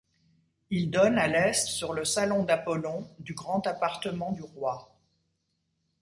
Il 0.71 0.89
donne 0.89 1.19
à 1.19 1.27
l'est 1.27 1.67
sur 1.67 1.93
le 1.93 2.05
salon 2.05 2.43
d'Apollon 2.43 3.07
du 3.19 3.35
Grand 3.35 3.67
Appartement 3.67 4.31
du 4.31 4.41
Roi. 4.41 4.91